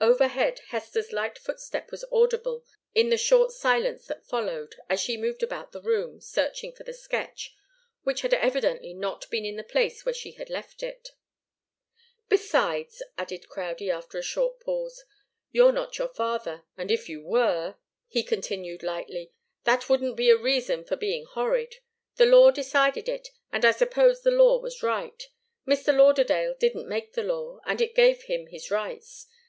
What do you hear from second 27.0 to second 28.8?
the law, and it gave him his